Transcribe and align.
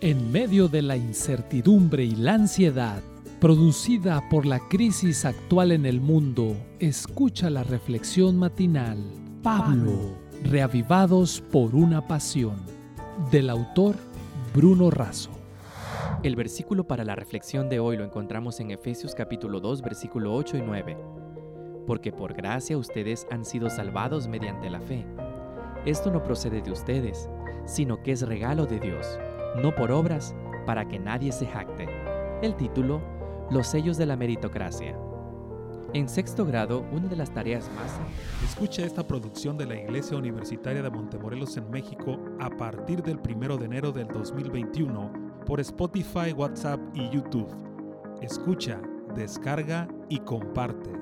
En 0.00 0.30
medio 0.30 0.68
de 0.68 0.80
la 0.80 0.96
incertidumbre 0.96 2.04
y 2.04 2.14
la 2.14 2.34
ansiedad 2.34 3.02
producida 3.40 4.22
por 4.30 4.46
la 4.46 4.60
crisis 4.68 5.24
actual 5.24 5.72
en 5.72 5.86
el 5.86 6.00
mundo, 6.00 6.56
escucha 6.78 7.50
la 7.50 7.64
reflexión 7.64 8.36
matinal 8.36 8.96
Pablo, 9.42 10.16
reavivados 10.44 11.40
por 11.40 11.74
una 11.74 12.06
pasión, 12.06 12.58
del 13.32 13.50
autor 13.50 13.96
Bruno 14.54 14.92
Razo. 14.92 15.30
El 16.22 16.36
versículo 16.36 16.86
para 16.86 17.04
la 17.04 17.16
reflexión 17.16 17.68
de 17.68 17.80
hoy 17.80 17.96
lo 17.96 18.04
encontramos 18.04 18.60
en 18.60 18.70
Efesios 18.70 19.16
capítulo 19.16 19.58
2, 19.58 19.82
versículo 19.82 20.32
8 20.32 20.58
y 20.58 20.62
9. 20.62 20.96
Porque 21.88 22.12
por 22.12 22.34
gracia 22.34 22.78
ustedes 22.78 23.26
han 23.32 23.44
sido 23.44 23.68
salvados 23.68 24.28
mediante 24.28 24.70
la 24.70 24.80
fe. 24.80 25.04
Esto 25.84 26.12
no 26.12 26.22
procede 26.22 26.62
de 26.62 26.70
ustedes, 26.70 27.28
sino 27.66 28.00
que 28.00 28.12
es 28.12 28.22
regalo 28.22 28.64
de 28.64 28.78
Dios 28.78 29.18
no 29.58 29.74
por 29.74 29.90
obras, 29.90 30.34
para 30.66 30.86
que 30.86 30.98
nadie 30.98 31.32
se 31.32 31.46
jacte. 31.46 31.88
El 32.42 32.54
título, 32.56 33.00
Los 33.50 33.66
sellos 33.66 33.96
de 33.96 34.06
la 34.06 34.16
meritocracia. 34.16 34.96
En 35.94 36.08
sexto 36.08 36.44
grado, 36.44 36.84
una 36.92 37.08
de 37.08 37.16
las 37.16 37.32
tareas 37.32 37.70
más... 37.74 37.98
Escucha 38.44 38.84
esta 38.84 39.06
producción 39.06 39.56
de 39.56 39.64
la 39.64 39.76
Iglesia 39.76 40.18
Universitaria 40.18 40.82
de 40.82 40.90
Montemorelos 40.90 41.56
en 41.56 41.70
México 41.70 42.18
a 42.38 42.50
partir 42.50 43.02
del 43.02 43.18
1 43.18 43.56
de 43.56 43.64
enero 43.64 43.90
del 43.90 44.08
2021 44.08 45.10
por 45.46 45.60
Spotify, 45.60 46.32
WhatsApp 46.36 46.78
y 46.94 47.08
YouTube. 47.08 47.48
Escucha, 48.20 48.80
descarga 49.14 49.88
y 50.10 50.18
comparte. 50.18 50.97